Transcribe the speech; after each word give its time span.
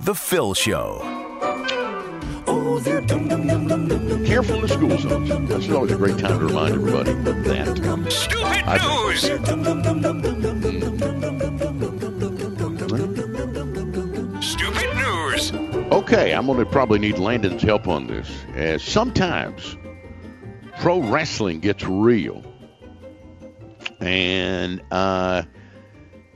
The 0.00 0.14
Phil 0.14 0.54
Show. 0.54 0.98
Careful 4.26 4.56
in 4.56 4.62
the 4.62 4.68
school 4.68 4.98
zones. 4.98 5.48
This 5.48 5.66
is 5.66 5.72
always 5.72 5.92
a 5.92 5.96
great 5.96 6.18
time 6.18 6.38
to 6.38 6.46
remind 6.46 6.74
everybody 6.74 7.12
that. 7.12 7.68
Stupid 8.10 8.62
I- 8.66 8.78
news! 8.78 9.20
Stupid 14.44 14.96
news! 14.96 15.52
Okay, 15.92 16.32
I'm 16.32 16.46
going 16.46 16.58
to 16.58 16.66
probably 16.66 16.98
need 16.98 17.18
Landon's 17.18 17.62
help 17.62 17.86
on 17.86 18.06
this. 18.06 18.28
As 18.54 18.82
sometimes 18.82 19.76
pro 20.80 21.00
wrestling 21.00 21.60
gets 21.60 21.84
real. 21.84 22.42
And, 24.00 24.82
uh, 24.90 25.42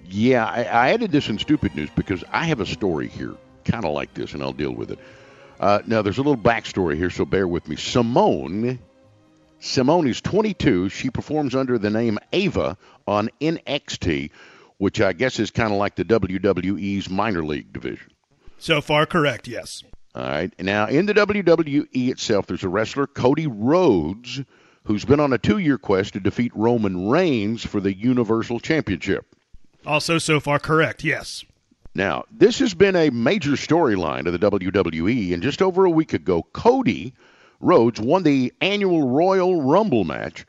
yeah, 0.05 0.45
I, 0.47 0.63
I 0.65 0.91
added 0.93 1.11
this 1.11 1.29
in 1.29 1.39
stupid 1.39 1.75
news 1.75 1.91
because 1.97 2.23
I 2.31 2.45
have 2.45 2.61
a 2.61 2.67
story 2.67 3.09
here, 3.09 3.35
kind 3.67 3.85
of 3.85 3.93
like 3.93 4.15
this, 4.15 4.33
and 4.33 4.43
I'll 4.43 4.53
deal 4.53 4.73
with 4.73 4.91
it. 4.91 4.99
Uh, 5.59 5.81
now, 5.87 6.03
there's 6.03 6.19
a 6.19 6.23
little 6.23 6.37
backstory 6.37 6.97
here, 6.97 7.11
so 7.11 7.25
bear 7.25 7.49
with 7.49 7.69
me. 7.69 7.77
Simone, 7.77 8.79
Simone 9.59 10.07
is 10.07 10.21
22. 10.21 10.91
She 10.91 11.11
performs 11.11 11.55
under 11.55 11.79
the 11.79 11.91
name 11.91 12.19
Ava 12.33 12.77
on 13.07 13.31
NXT, 13.41 14.31
which 14.79 15.01
I 15.01 15.13
guess 15.13 15.39
is 15.39 15.51
kind 15.51 15.73
of 15.73 15.79
like 15.79 15.97
the 15.97 16.05
WWE's 16.05 17.09
minor 17.09 17.45
league 17.45 17.73
division. 17.73 18.11
So 18.59 18.81
far, 18.81 19.07
correct. 19.07 19.49
Yes. 19.49 19.83
All 20.15 20.23
right. 20.23 20.53
Now, 20.59 20.87
in 20.87 21.07
the 21.07 21.15
WWE 21.15 22.11
itself, 22.11 22.47
there's 22.47 22.65
a 22.65 22.69
wrestler, 22.69 23.07
Cody 23.07 23.47
Rhodes, 23.47 24.43
who's 24.85 25.05
been 25.05 25.21
on 25.21 25.33
a 25.33 25.39
two 25.39 25.59
year 25.59 25.79
quest 25.79 26.15
to 26.15 26.21
defeat 26.21 26.53
Roman 26.55 27.09
Reigns 27.09 27.65
for 27.65 27.81
the 27.81 27.95
Universal 27.95 28.61
Championship. 28.61 29.27
Also, 29.85 30.19
so 30.19 30.41
far, 30.41 30.59
correct. 30.59 31.05
Yes. 31.05 31.45
Now, 31.97 32.25
this 32.31 32.59
has 32.59 32.75
been 32.75 32.95
a 32.95 33.11
major 33.11 33.53
storyline 33.53 34.27
of 34.27 34.39
the 34.39 34.51
WWE, 34.51 35.33
and 35.33 35.43
just 35.43 35.63
over 35.63 35.85
a 35.87 35.91
week 35.91 36.13
ago, 36.13 36.43
Cody 36.53 37.15
Rhodes 37.59 37.99
won 37.99 38.23
the 38.23 38.53
annual 38.61 39.09
Royal 39.09 39.63
Rumble 39.63 40.05
match, 40.05 40.45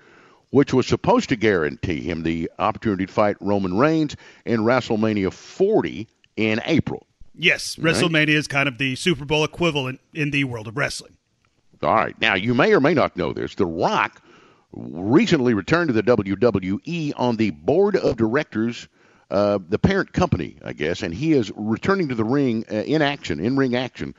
which 0.50 0.74
was 0.74 0.86
supposed 0.88 1.30
to 1.30 1.38
guarantee 1.38 2.02
him 2.02 2.24
the 2.24 2.52
opportunity 2.60 3.06
to 3.06 3.14
fight 3.14 3.38
Roman 3.40 3.78
Reigns 3.78 4.18
in 4.46 4.62
WrestleMania 4.62 5.32
40 5.32 6.08
in 6.36 6.62
April. 6.66 7.08
Yes. 7.34 7.78
Right. 7.78 7.96
WrestleMania 7.96 8.30
is 8.30 8.48
kind 8.48 8.68
of 8.68 8.78
the 8.78 8.96
Super 8.96 9.24
Bowl 9.24 9.44
equivalent 9.44 10.02
in 10.14 10.32
the 10.32 10.44
world 10.44 10.68
of 10.68 10.76
wrestling. 10.76 11.16
All 11.82 11.94
right. 11.94 12.20
Now, 12.20 12.36
you 12.36 12.54
may 12.56 12.74
or 12.74 12.82
may 12.82 12.94
not 12.94 13.16
know 13.16 13.32
this. 13.32 13.56
The 13.56 13.66
Rock 13.66 14.22
recently 14.74 15.54
returned 15.54 15.88
to 15.90 15.94
the 15.94 16.04
WWE 16.04 17.14
on 17.16 17.38
the 17.38 17.52
board 17.52 17.96
of 17.96 18.18
directors, 18.18 18.88
uh, 19.30 19.60
the 19.68 19.80
parent 19.80 20.14
company, 20.14 20.58
I 20.64 20.74
guess, 20.74 21.04
and 21.04 21.14
he 21.14 21.34
is 21.34 21.52
returning 21.56 22.10
to 22.10 22.16
the 22.16 22.24
ring 22.24 22.66
uh, 22.72 22.76
in 22.76 23.02
action, 23.02 23.40
in 23.40 23.58
ring 23.58 23.76
action, 23.76 24.16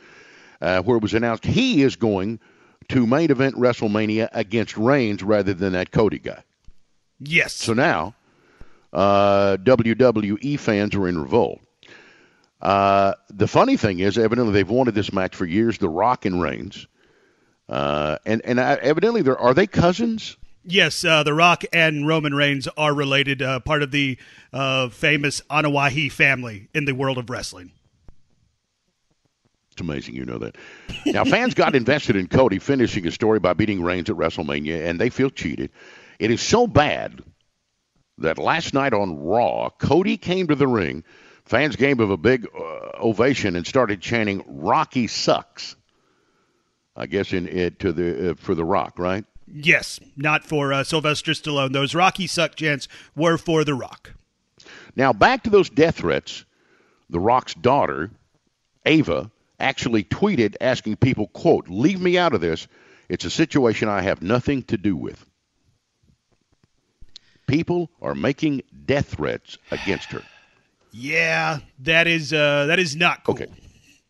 uh, 0.60 0.82
where 0.82 0.96
it 0.96 1.02
was 1.02 1.14
announced 1.14 1.44
he 1.44 1.82
is 1.82 1.96
going 1.96 2.40
to 2.88 3.06
main 3.06 3.30
event 3.30 3.54
WrestleMania 3.56 4.28
against 4.32 4.76
Reigns 4.76 5.22
rather 5.22 5.54
than 5.54 5.72
that 5.72 5.90
Cody 5.90 6.18
guy. 6.18 6.42
Yes. 7.20 7.54
So 7.54 7.72
now, 7.72 8.14
uh, 8.92 9.56
WWE 9.58 10.58
fans 10.58 10.94
are 10.94 11.08
in 11.08 11.18
revolt. 11.20 11.60
Uh, 12.60 13.14
the 13.30 13.46
funny 13.46 13.76
thing 13.76 14.00
is, 14.00 14.18
evidently 14.18 14.52
they've 14.52 14.68
wanted 14.68 14.94
this 14.94 15.12
match 15.12 15.36
for 15.36 15.46
years. 15.46 15.78
The 15.78 15.88
Rock 15.88 16.24
and 16.24 16.40
Reigns, 16.40 16.86
uh, 17.68 18.18
and 18.26 18.42
and 18.44 18.58
uh, 18.58 18.78
evidently 18.80 19.22
they're 19.22 19.38
are 19.38 19.54
they 19.54 19.66
cousins? 19.66 20.36
Yes, 20.70 21.02
uh, 21.02 21.22
The 21.22 21.32
Rock 21.32 21.64
and 21.72 22.06
Roman 22.06 22.34
Reigns 22.34 22.68
are 22.76 22.92
related, 22.92 23.40
uh, 23.40 23.58
part 23.60 23.82
of 23.82 23.90
the 23.90 24.18
uh, 24.52 24.90
famous 24.90 25.40
Anoa'i 25.50 26.12
family 26.12 26.68
in 26.74 26.84
the 26.84 26.92
world 26.92 27.16
of 27.16 27.30
wrestling. 27.30 27.72
It's 29.72 29.80
amazing 29.80 30.14
you 30.14 30.26
know 30.26 30.36
that. 30.36 30.56
Now 31.06 31.24
fans 31.24 31.54
got 31.54 31.74
invested 31.74 32.16
in 32.16 32.28
Cody 32.28 32.58
finishing 32.58 33.04
his 33.04 33.14
story 33.14 33.38
by 33.38 33.54
beating 33.54 33.82
Reigns 33.82 34.10
at 34.10 34.16
WrestleMania, 34.16 34.86
and 34.86 35.00
they 35.00 35.08
feel 35.08 35.30
cheated. 35.30 35.70
It 36.18 36.30
is 36.30 36.42
so 36.42 36.66
bad 36.66 37.22
that 38.18 38.36
last 38.36 38.74
night 38.74 38.92
on 38.92 39.18
Raw, 39.18 39.70
Cody 39.70 40.18
came 40.18 40.48
to 40.48 40.54
the 40.54 40.68
ring. 40.68 41.02
Fans 41.46 41.76
gave 41.76 41.98
him 41.98 42.10
a 42.10 42.18
big 42.18 42.46
uh, 42.46 42.90
ovation 43.02 43.56
and 43.56 43.66
started 43.66 44.02
chanting 44.02 44.44
"Rocky 44.46 45.06
sucks." 45.06 45.76
I 46.94 47.06
guess 47.06 47.32
in 47.32 47.48
it 47.48 47.78
to 47.78 47.92
the 47.92 48.32
uh, 48.32 48.34
for 48.34 48.54
the 48.54 48.66
Rock, 48.66 48.98
right? 48.98 49.24
Yes, 49.52 50.00
not 50.16 50.44
for 50.44 50.72
uh, 50.72 50.84
Sylvester 50.84 51.32
Stallone. 51.32 51.72
Those 51.72 51.94
Rocky 51.94 52.26
suck 52.26 52.54
chants 52.54 52.88
were 53.16 53.38
for 53.38 53.64
The 53.64 53.74
Rock. 53.74 54.12
Now 54.96 55.12
back 55.12 55.44
to 55.44 55.50
those 55.50 55.70
death 55.70 55.96
threats. 55.96 56.44
The 57.10 57.20
Rock's 57.20 57.54
daughter, 57.54 58.10
Ava, 58.84 59.30
actually 59.58 60.04
tweeted 60.04 60.56
asking 60.60 60.96
people, 60.96 61.28
"quote 61.28 61.68
Leave 61.68 62.00
me 62.00 62.18
out 62.18 62.34
of 62.34 62.40
this. 62.40 62.68
It's 63.08 63.24
a 63.24 63.30
situation 63.30 63.88
I 63.88 64.02
have 64.02 64.22
nothing 64.22 64.62
to 64.64 64.76
do 64.76 64.96
with." 64.96 65.24
People 67.46 67.90
are 68.02 68.14
making 68.14 68.62
death 68.84 69.14
threats 69.14 69.56
against 69.70 70.12
her. 70.12 70.22
Yeah, 70.92 71.60
that 71.80 72.06
is 72.06 72.32
uh, 72.32 72.66
that 72.66 72.78
is 72.78 72.94
not 72.96 73.24
cool. 73.24 73.34
Okay. 73.34 73.46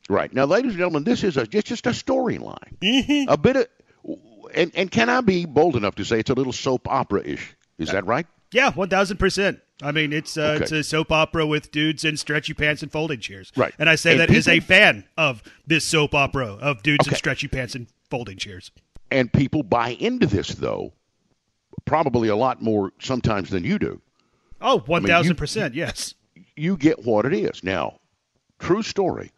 Right 0.08 0.32
now, 0.32 0.46
ladies 0.46 0.70
and 0.70 0.78
gentlemen, 0.78 1.04
this 1.04 1.22
is 1.22 1.36
a, 1.36 1.46
just 1.46 1.66
just 1.66 1.86
a 1.86 1.90
storyline. 1.90 3.28
A 3.28 3.36
bit 3.36 3.56
of, 3.56 3.66
and 4.54 4.72
and 4.74 4.90
can 4.90 5.08
I 5.08 5.20
be 5.20 5.44
bold 5.46 5.76
enough 5.76 5.94
to 5.96 6.04
say 6.04 6.20
it's 6.20 6.30
a 6.30 6.34
little 6.34 6.52
soap 6.52 6.88
opera 6.88 7.22
ish? 7.24 7.56
Is 7.78 7.90
that 7.90 8.06
right? 8.06 8.26
Yeah, 8.52 8.72
one 8.72 8.88
thousand 8.88 9.18
percent. 9.18 9.60
I 9.82 9.92
mean, 9.92 10.12
it's 10.12 10.36
uh, 10.36 10.52
Okay. 10.56 10.62
it's 10.64 10.72
a 10.72 10.82
soap 10.82 11.12
opera 11.12 11.46
with 11.46 11.70
dudes 11.70 12.04
in 12.04 12.16
stretchy 12.16 12.52
pants 12.54 12.82
and 12.82 12.90
folding 12.90 13.20
chairs. 13.20 13.52
Right. 13.56 13.72
and 13.78 13.88
I 13.88 13.94
say 13.94 14.12
And 14.12 14.20
that 14.20 14.30
as 14.30 14.48
a 14.48 14.58
fan 14.60 15.04
of 15.16 15.42
this 15.66 15.84
soap 15.84 16.14
opera 16.14 16.46
of 16.60 16.82
dudes 16.82 17.06
in 17.06 17.14
stretchy 17.14 17.46
pants 17.46 17.74
and 17.74 17.86
folding 18.10 18.36
chairs. 18.38 18.70
And 19.10 19.32
people 19.32 19.62
buy 19.62 19.90
into 19.90 20.26
this 20.26 20.48
though, 20.48 20.92
probably 21.84 22.28
a 22.28 22.36
lot 22.36 22.60
more 22.60 22.92
sometimes 22.98 23.50
than 23.50 23.62
you 23.64 23.78
do. 23.78 24.00
Oh, 24.60 24.80
one 24.80 25.04
thousand 25.06 25.36
percent. 25.36 25.74
Yes. 25.74 26.14
you 26.56 26.76
get 26.76 27.04
what 27.04 27.24
it 27.26 27.32
is. 27.32 27.62
Now, 27.62 28.00
true 28.58 28.82
story. 28.82 29.30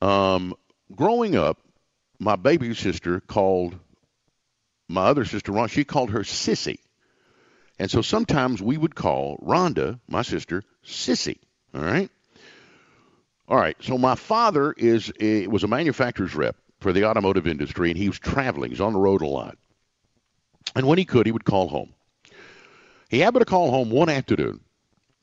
Um, 0.00 0.54
growing 0.94 1.36
up, 1.36 1.58
my 2.20 2.36
baby 2.36 2.72
sister 2.74 3.18
called 3.20 3.76
my 4.88 5.06
other 5.06 5.24
sister, 5.24 5.52
Ron, 5.52 5.68
she 5.68 5.84
called 5.84 6.10
her 6.10 6.20
Sissy. 6.20 6.78
And 7.78 7.90
so 7.90 8.02
sometimes 8.02 8.60
we 8.60 8.76
would 8.76 8.94
call 8.94 9.38
Rhonda, 9.38 9.98
my 10.06 10.22
sister, 10.22 10.62
Sissy. 10.84 11.38
All 11.74 11.80
right? 11.80 12.10
All 13.48 13.56
right. 13.56 13.76
So 13.80 13.96
my 13.98 14.14
father 14.14 14.72
is 14.76 15.12
a, 15.18 15.46
was 15.46 15.64
a 15.64 15.68
manufacturer's 15.68 16.34
rep 16.34 16.56
for 16.80 16.92
the 16.92 17.04
automotive 17.04 17.46
industry, 17.46 17.90
and 17.90 17.98
he 17.98 18.08
was 18.08 18.18
traveling. 18.18 18.70
He's 18.70 18.80
on 18.80 18.92
the 18.92 18.98
road 18.98 19.22
a 19.22 19.26
lot. 19.26 19.56
And 20.76 20.86
when 20.86 20.98
he 20.98 21.04
could, 21.04 21.26
he 21.26 21.32
would 21.32 21.44
call 21.44 21.68
home. 21.68 21.94
He 23.08 23.20
happened 23.20 23.40
to 23.40 23.50
call 23.50 23.70
home 23.70 23.90
one 23.90 24.08
afternoon 24.08 24.60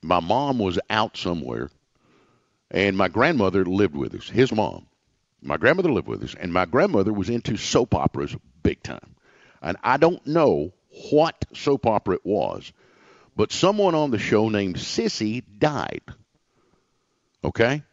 my 0.02 0.20
mom 0.20 0.60
was 0.60 0.80
out 0.90 1.18
somewhere, 1.18 1.70
and 2.72 2.98
my 2.98 3.08
grandmother 3.08 3.66
lived 3.66 3.96
with 3.96 4.16
us. 4.16 4.30
His 4.30 4.52
mom, 4.52 4.88
my 5.48 5.58
grandmother 5.58 5.92
lived 5.92 6.08
with 6.08 6.24
us, 6.24 6.36
and 6.38 6.52
my 6.52 6.66
grandmother 6.66 7.14
was 7.14 7.30
into 7.30 7.58
soap 7.58 7.96
operas 7.96 8.36
big 8.64 8.84
time. 8.84 9.16
And 9.62 9.78
I 9.82 9.98
don't 9.98 10.26
know 10.28 10.74
what 11.10 11.46
soap 11.54 11.86
opera 11.88 12.16
it 12.16 12.26
was, 12.26 12.72
but 13.36 13.52
someone 13.52 13.96
on 13.96 14.12
the 14.12 14.20
show 14.20 14.50
named 14.50 14.76
Sissy 14.76 15.44
died. 15.58 16.02
Okay? 17.44 17.84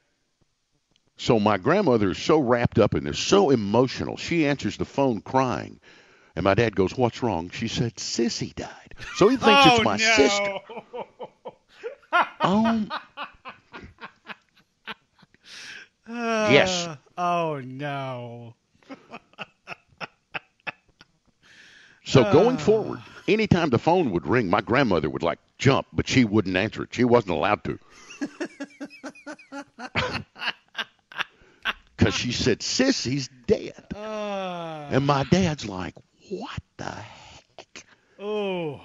So 1.16 1.38
my 1.38 1.58
grandmother 1.58 2.10
is 2.10 2.18
so 2.18 2.38
wrapped 2.40 2.78
up 2.78 2.94
in 2.94 3.04
this, 3.04 3.18
so 3.18 3.50
emotional. 3.50 4.16
She 4.16 4.46
answers 4.46 4.76
the 4.76 4.84
phone 4.84 5.20
crying. 5.20 5.78
And 6.34 6.42
my 6.42 6.54
dad 6.54 6.74
goes, 6.74 6.96
What's 6.96 7.22
wrong? 7.22 7.50
She 7.50 7.68
said, 7.68 7.94
Sissy 7.94 8.52
died. 8.52 8.94
So 9.14 9.28
he 9.28 9.36
thinks 9.36 9.62
oh 9.66 9.76
it's 9.76 9.84
my 9.84 9.96
sister. 9.96 10.42
Oh 10.42 10.82
no. 10.92 11.06
sister. 11.06 11.50
Um, 12.40 12.92
Oh, 16.06 16.50
yes. 16.50 16.88
Oh 17.16 17.60
no. 17.64 18.54
So 22.04 22.30
going 22.32 22.58
forward, 22.58 23.00
anytime 23.26 23.70
the 23.70 23.78
phone 23.78 24.10
would 24.10 24.26
ring, 24.26 24.50
my 24.50 24.60
grandmother 24.60 25.08
would 25.08 25.22
like 25.22 25.38
jump, 25.58 25.86
but 25.92 26.06
she 26.06 26.24
wouldn't 26.24 26.56
answer 26.56 26.82
it. 26.82 26.92
She 26.92 27.04
wasn't 27.04 27.32
allowed 27.32 27.64
to. 27.64 27.78
because 31.96 32.14
she 32.14 32.32
said 32.32 32.60
Sissy's 32.60 33.28
dead, 33.46 33.86
Uh, 33.94 34.88
and 34.90 35.06
my 35.06 35.24
dad's 35.24 35.66
like, 35.66 35.94
"What 36.28 36.58
the 36.76 36.84
heck?" 36.84 37.86
oh. 38.20 38.80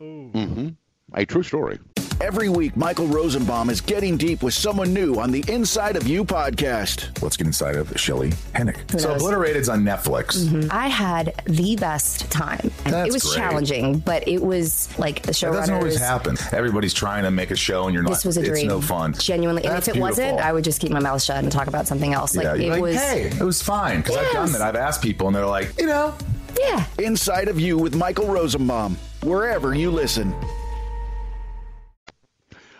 Mm-hmm. 0.00 0.68
A 1.14 1.26
true 1.26 1.42
story. 1.42 1.78
Every 2.18 2.48
week, 2.48 2.76
Michael 2.78 3.06
Rosenbaum 3.08 3.68
is 3.68 3.82
getting 3.82 4.16
deep 4.16 4.42
with 4.42 4.54
someone 4.54 4.94
new 4.94 5.16
on 5.16 5.30
the 5.30 5.44
Inside 5.48 5.96
of 5.96 6.08
You 6.08 6.24
podcast. 6.24 7.20
Let's 7.22 7.36
get 7.36 7.46
inside 7.46 7.76
of 7.76 7.92
Shelley 8.00 8.30
Hennig. 8.54 8.90
Who 8.90 8.98
So 8.98 9.08
knows? 9.12 9.22
Obliterated's 9.22 9.68
on 9.68 9.82
Netflix. 9.82 10.38
Mm-hmm. 10.46 10.68
I 10.70 10.88
had 10.88 11.34
the 11.44 11.76
best 11.76 12.30
time. 12.30 12.70
That's 12.84 13.10
it 13.10 13.12
was 13.12 13.22
great. 13.22 13.36
challenging, 13.36 13.98
but 13.98 14.26
it 14.26 14.42
was 14.42 14.88
like 14.98 15.22
the 15.22 15.34
show. 15.34 15.52
That 15.52 15.60
doesn't 15.60 15.74
always 15.74 15.98
happen. 15.98 16.36
Everybody's 16.52 16.94
trying 16.94 17.24
to 17.24 17.30
make 17.30 17.50
a 17.50 17.56
show, 17.56 17.84
and 17.84 17.92
you're 17.92 18.02
not. 18.02 18.10
This 18.12 18.24
was 18.24 18.38
a 18.38 18.40
it's 18.40 18.48
dream. 18.48 18.68
no 18.68 18.80
fun. 18.80 19.12
Genuinely. 19.12 19.64
And 19.64 19.72
That's 19.74 19.88
if 19.88 19.96
it 19.96 20.00
wasn't. 20.00 20.40
I 20.40 20.54
would 20.54 20.64
just 20.64 20.80
keep 20.80 20.90
my 20.92 21.00
mouth 21.00 21.22
shut 21.22 21.36
and 21.42 21.52
talk 21.52 21.66
about 21.68 21.86
something 21.86 22.14
else. 22.14 22.34
Like 22.34 22.44
yeah, 22.44 22.54
it 22.54 22.70
like, 22.70 22.82
was 22.82 22.96
hey, 22.96 23.24
it 23.26 23.40
was 23.42 23.60
fine 23.62 24.00
because 24.00 24.16
I've 24.16 24.32
done 24.32 24.46
Yes. 24.48 24.52
that. 24.52 24.62
I've 24.62 24.76
asked 24.76 25.02
people, 25.02 25.26
and 25.26 25.36
they're 25.36 25.46
like, 25.46 25.78
you 25.78 25.86
know, 25.86 26.14
Yeah. 26.58 26.86
Inside 26.98 27.48
of 27.48 27.60
You 27.60 27.76
with 27.76 27.94
Michael 27.94 28.26
Rosenbaum, 28.26 28.96
wherever 29.22 29.74
you 29.74 29.90
listen. 29.90 30.34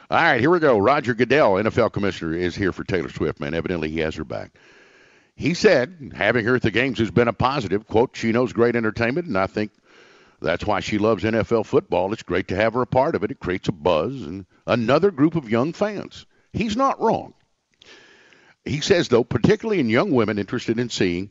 All 0.09 0.19
right, 0.19 0.41
here 0.41 0.51
we 0.51 0.61
go. 0.61 0.79
Roger 0.79 1.15
Goodell, 1.15 1.55
NFL 1.55 1.93
commissioner, 1.93 2.33
is 2.35 2.55
here 2.55 2.73
for 2.73 2.85
Taylor 2.85 3.09
Swift, 3.09 3.41
man. 3.41 3.55
Evidently, 3.55 3.91
he 3.91 3.99
has 4.01 4.15
her 4.15 4.25
back. 4.25 4.53
He 5.35 5.53
said 5.55 6.13
having 6.15 6.45
her 6.45 6.55
at 6.55 6.63
the 6.63 6.71
games 6.71 7.01
has 7.01 7.11
been 7.11 7.27
a 7.27 7.33
positive. 7.33 7.89
Quote, 7.89 8.17
she 8.17 8.31
knows 8.31 8.53
great 8.53 8.77
entertainment, 8.77 9.27
and 9.27 9.37
I 9.37 9.49
think 9.49 9.73
that's 10.41 10.65
why 10.65 10.79
she 10.79 10.99
loves 10.99 11.25
NFL 11.25 11.67
football. 11.67 12.13
It's 12.13 12.23
great 12.23 12.49
to 12.49 12.57
have 12.57 12.75
her 12.75 12.83
a 12.83 12.87
part 12.87 13.17
of 13.17 13.25
it. 13.25 13.33
It 13.33 13.41
creates 13.41 13.69
a 13.69 13.73
buzz 13.73 14.23
and 14.23 14.47
another 14.65 15.11
group 15.11 15.35
of 15.35 15.51
young 15.51 15.73
fans. 15.73 16.25
He's 16.53 16.77
not 16.77 17.01
wrong. 17.01 17.35
He 18.65 18.81
says, 18.81 19.09
though, 19.09 19.25
particularly 19.25 19.81
in 19.81 19.89
young 19.89 20.13
women 20.13 20.39
interested 20.39 20.79
in 20.79 20.89
seeing 20.89 21.31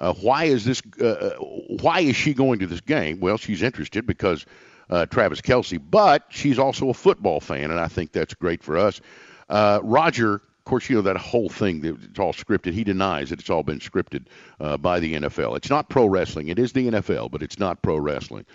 uh, 0.00 0.14
why 0.14 0.44
is 0.44 0.64
this, 0.64 0.82
uh, 1.00 1.36
why 1.38 2.00
is 2.00 2.16
she 2.16 2.32
going 2.32 2.60
to 2.60 2.66
this 2.66 2.80
game? 2.80 3.20
Well, 3.20 3.36
she's 3.36 3.62
interested 3.62 4.06
because 4.06 4.46
uh, 4.90 5.06
Travis 5.06 5.40
Kelce, 5.40 5.80
but 5.90 6.24
she's 6.28 6.58
also 6.58 6.90
a 6.90 6.94
football 6.94 7.40
fan, 7.40 7.70
and 7.70 7.80
I 7.80 7.88
think 7.88 8.12
that's 8.12 8.34
great 8.34 8.62
for 8.62 8.76
us. 8.76 9.00
Uh, 9.48 9.80
Roger, 9.82 10.34
of 10.34 10.64
course, 10.64 10.88
you 10.88 10.96
know 10.96 11.02
that 11.02 11.16
whole 11.16 11.48
thing 11.48 11.80
that 11.82 12.02
it's 12.02 12.18
all 12.18 12.32
scripted. 12.32 12.72
He 12.72 12.84
denies 12.84 13.30
that 13.30 13.40
it's 13.40 13.50
all 13.50 13.62
been 13.62 13.80
scripted 13.80 14.26
uh, 14.60 14.76
by 14.76 15.00
the 15.00 15.14
NFL. 15.14 15.56
It's 15.56 15.70
not 15.70 15.88
pro 15.88 16.06
wrestling. 16.06 16.48
It 16.48 16.58
is 16.58 16.72
the 16.72 16.88
NFL, 16.88 17.30
but 17.30 17.42
it's 17.42 17.58
not 17.58 17.82
pro 17.82 17.96
wrestling. 17.96 18.46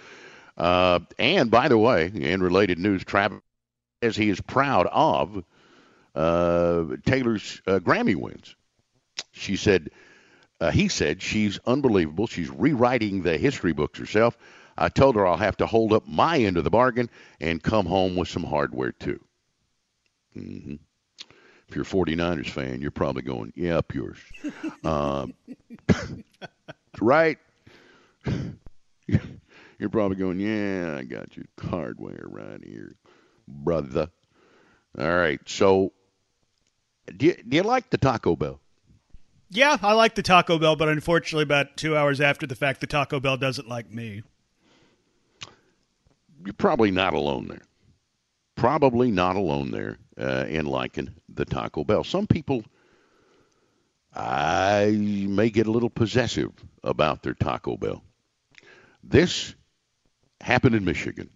Uh, 0.57 0.99
and 1.17 1.49
by 1.49 1.67
the 1.67 1.77
way, 1.77 2.11
in 2.13 2.41
related 2.41 2.79
news, 2.79 3.03
Travis 3.03 3.39
says 4.03 4.15
he 4.15 4.29
is 4.29 4.41
proud 4.41 4.87
of 4.91 5.43
uh, 6.15 6.85
Taylor's 7.05 7.61
uh, 7.67 7.79
Grammy 7.79 8.15
wins. 8.15 8.55
She 9.31 9.55
said, 9.55 9.89
uh, 10.59 10.71
he 10.71 10.89
said 10.89 11.21
she's 11.21 11.59
unbelievable. 11.65 12.27
She's 12.27 12.49
rewriting 12.49 13.21
the 13.21 13.37
history 13.37 13.71
books 13.71 13.99
herself. 13.99 14.37
I 14.79 14.89
told 14.89 15.15
her 15.15 15.27
I'll 15.27 15.37
have 15.37 15.57
to 15.57 15.65
hold 15.65 15.93
up 15.93 16.07
my 16.07 16.39
end 16.39 16.57
of 16.57 16.63
the 16.63 16.69
bargain 16.69 17.09
and 17.39 17.61
come 17.61 17.85
home 17.85 18.15
with 18.15 18.29
some 18.29 18.43
hardware 18.43 18.93
too. 18.93 19.19
hmm 20.33 20.75
If 21.67 21.75
you're 21.75 21.83
a 21.83 21.85
49ers 21.85 22.49
fan, 22.49 22.81
you're 22.81 22.89
probably 22.89 23.21
going, 23.21 23.51
yeah, 23.55 23.77
up 23.77 23.93
yours. 23.93 24.17
um, 24.83 25.33
right? 27.01 27.37
You're 29.79 29.89
probably 29.89 30.17
going, 30.17 30.39
yeah, 30.39 30.97
I 30.99 31.03
got 31.03 31.37
your 31.37 31.45
hardware 31.59 32.25
right 32.25 32.61
here, 32.63 32.95
brother. 33.47 34.09
All 34.97 35.15
right. 35.15 35.39
So, 35.45 35.93
do 37.15 37.27
you, 37.27 37.35
do 37.47 37.55
you 37.57 37.63
like 37.63 37.89
the 37.89 37.97
Taco 37.97 38.35
Bell? 38.35 38.59
Yeah, 39.49 39.77
I 39.81 39.93
like 39.93 40.15
the 40.15 40.21
Taco 40.21 40.59
Bell, 40.59 40.75
but 40.75 40.89
unfortunately, 40.89 41.43
about 41.43 41.77
two 41.77 41.95
hours 41.95 42.19
after 42.19 42.45
the 42.45 42.55
fact, 42.55 42.81
the 42.81 42.87
Taco 42.87 43.19
Bell 43.21 43.37
doesn't 43.37 43.69
like 43.69 43.89
me. 43.89 44.21
You're 46.43 46.53
probably 46.53 46.91
not 46.91 47.13
alone 47.13 47.47
there. 47.47 47.61
Probably 48.55 49.11
not 49.11 49.35
alone 49.35 49.71
there 49.71 49.97
uh, 50.19 50.45
in 50.47 50.65
liking 50.65 51.13
the 51.33 51.45
Taco 51.45 51.83
Bell. 51.83 52.03
Some 52.03 52.27
people, 52.27 52.63
I 54.13 54.91
may 54.91 55.49
get 55.49 55.67
a 55.67 55.71
little 55.71 55.89
possessive 55.89 56.51
about 56.83 57.23
their 57.23 57.33
Taco 57.33 57.77
Bell. 57.77 58.03
This 59.03 59.55
happened 60.41 60.75
in 60.75 60.85
Michigan. 60.85 61.29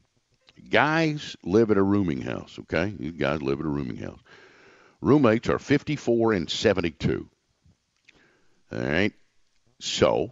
Guys 0.69 1.35
live 1.43 1.71
at 1.71 1.77
a 1.77 1.83
rooming 1.83 2.21
house, 2.21 2.57
okay? 2.61 2.93
These 2.97 3.13
guys 3.13 3.41
live 3.41 3.59
at 3.59 3.65
a 3.65 3.69
rooming 3.69 3.97
house. 3.97 4.19
Roommates 5.01 5.49
are 5.49 5.59
54 5.59 6.33
and 6.33 6.49
72. 6.49 7.29
All 8.71 8.79
right. 8.79 9.13
So, 9.79 10.31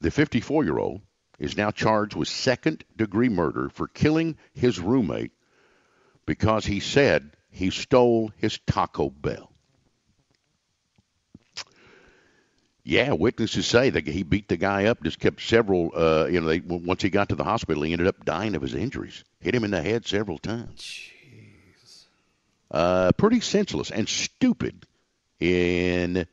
the 0.00 0.10
54 0.10 0.64
year 0.64 0.78
old 0.78 1.02
is 1.42 1.56
now 1.56 1.72
charged 1.72 2.14
with 2.14 2.28
second 2.28 2.84
degree 2.96 3.28
murder 3.28 3.68
for 3.68 3.88
killing 3.88 4.36
his 4.54 4.78
roommate 4.78 5.32
because 6.24 6.64
he 6.64 6.78
said 6.78 7.32
he 7.50 7.70
stole 7.70 8.30
his 8.36 8.60
Taco 8.64 9.10
Bell. 9.10 9.50
Yeah, 12.84 13.12
witnesses 13.12 13.66
say 13.66 13.90
that 13.90 14.06
he 14.06 14.22
beat 14.22 14.48
the 14.48 14.56
guy 14.56 14.84
up. 14.86 15.02
Just 15.02 15.18
kept 15.18 15.42
several. 15.42 15.90
Uh, 15.94 16.26
you 16.26 16.40
know, 16.40 16.46
they, 16.46 16.60
once 16.60 17.02
he 17.02 17.10
got 17.10 17.28
to 17.30 17.34
the 17.34 17.44
hospital, 17.44 17.82
he 17.82 17.92
ended 17.92 18.06
up 18.06 18.24
dying 18.24 18.54
of 18.54 18.62
his 18.62 18.74
injuries. 18.74 19.24
Hit 19.40 19.54
him 19.54 19.64
in 19.64 19.72
the 19.72 19.82
head 19.82 20.06
several 20.06 20.38
times. 20.38 20.80
Jeez. 20.80 22.04
Uh, 22.70 23.12
pretty 23.12 23.40
senseless 23.40 23.90
and 23.90 24.08
stupid, 24.08 24.86
in 25.38 26.26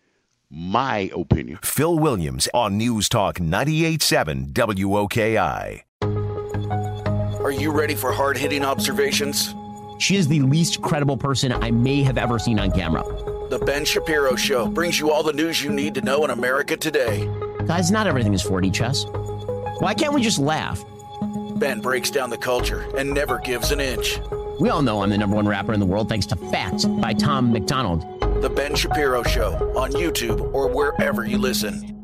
my 0.51 1.09
opinion. 1.15 1.59
Phil 1.63 1.97
Williams 1.97 2.47
on 2.53 2.77
News 2.77 3.09
Talk 3.09 3.39
98.7 3.39 4.53
WOKI. 4.53 5.83
Are 7.41 7.51
you 7.51 7.71
ready 7.71 7.95
for 7.95 8.11
hard 8.11 8.37
hitting 8.37 8.65
observations? 8.65 9.55
She 9.99 10.15
is 10.15 10.27
the 10.27 10.39
least 10.41 10.81
credible 10.81 11.17
person 11.17 11.51
I 11.51 11.71
may 11.71 12.03
have 12.03 12.17
ever 12.17 12.39
seen 12.39 12.59
on 12.59 12.71
camera. 12.71 13.03
The 13.49 13.59
Ben 13.65 13.83
Shapiro 13.85 14.35
Show 14.35 14.67
brings 14.67 14.99
you 14.99 15.11
all 15.11 15.23
the 15.23 15.33
news 15.33 15.63
you 15.63 15.71
need 15.71 15.95
to 15.95 16.01
know 16.01 16.23
in 16.23 16.31
America 16.31 16.77
today. 16.77 17.27
Guys, 17.65 17.91
not 17.91 18.07
everything 18.07 18.33
is 18.33 18.43
4D 18.43 18.73
chess. 18.73 19.05
Why 19.79 19.93
can't 19.93 20.13
we 20.13 20.21
just 20.21 20.39
laugh? 20.39 20.83
Ben 21.55 21.81
breaks 21.81 22.09
down 22.09 22.29
the 22.29 22.37
culture 22.37 22.85
and 22.95 23.13
never 23.13 23.39
gives 23.39 23.71
an 23.71 23.79
inch. 23.79 24.19
We 24.59 24.69
all 24.69 24.81
know 24.81 25.01
I'm 25.03 25.09
the 25.09 25.17
number 25.17 25.35
one 25.35 25.47
rapper 25.47 25.73
in 25.73 25.79
the 25.79 25.85
world 25.85 26.09
thanks 26.09 26.25
to 26.27 26.35
Facts 26.35 26.85
by 26.85 27.13
Tom 27.13 27.51
MacDonald. 27.51 28.05
The 28.41 28.49
Ben 28.49 28.73
Shapiro 28.73 29.21
Show 29.23 29.51
on 29.75 29.91
YouTube 29.91 30.53
or 30.53 30.69
wherever 30.69 31.25
you 31.25 31.37
listen. 31.37 31.98